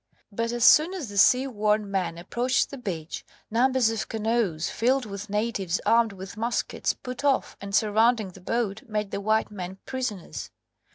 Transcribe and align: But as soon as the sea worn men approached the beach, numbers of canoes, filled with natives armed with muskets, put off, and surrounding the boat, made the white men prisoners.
But 0.31 0.51
as 0.51 0.65
soon 0.65 0.95
as 0.95 1.09
the 1.09 1.17
sea 1.19 1.45
worn 1.45 1.91
men 1.91 2.17
approached 2.17 2.71
the 2.71 2.77
beach, 2.79 3.23
numbers 3.51 3.91
of 3.91 4.09
canoes, 4.09 4.67
filled 4.67 5.05
with 5.05 5.29
natives 5.29 5.79
armed 5.85 6.13
with 6.13 6.37
muskets, 6.37 6.93
put 6.93 7.23
off, 7.23 7.55
and 7.61 7.75
surrounding 7.75 8.29
the 8.29 8.41
boat, 8.41 8.81
made 8.89 9.11
the 9.11 9.21
white 9.21 9.51
men 9.51 9.77
prisoners. 9.85 10.49